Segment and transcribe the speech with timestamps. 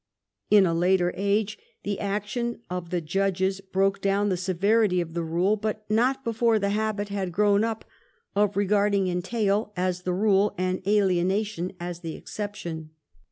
[0.49, 5.21] In a later age the action of the judges broke down the severity of the
[5.21, 7.85] rule, but not before the habit had grown up
[8.35, 12.89] of regarding entail as the rule and alienation as the exception.